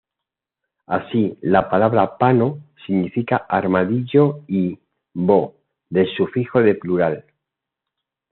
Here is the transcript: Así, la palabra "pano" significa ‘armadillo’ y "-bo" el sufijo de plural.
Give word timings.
Así, 0.87 1.37
la 1.41 1.69
palabra 1.69 2.17
"pano" 2.17 2.65
significa 2.87 3.45
‘armadillo’ 3.47 4.39
y 4.47 4.79
"-bo" 5.13 5.53
el 5.91 6.07
sufijo 6.17 6.59
de 6.59 6.73
plural. 6.73 7.23